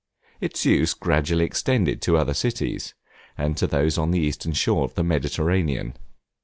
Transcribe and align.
Its 0.39 0.65
use 0.65 0.95
gradually 0.95 1.45
extended 1.45 2.01
to 2.01 2.17
other 2.17 2.33
cities, 2.33 2.95
and 3.37 3.55
to 3.55 3.67
those 3.67 3.99
on 3.99 4.09
the 4.09 4.17
eastern 4.19 4.51
shores 4.53 4.89
of 4.89 4.95
the 4.95 5.03
Mediterranean. 5.03 5.93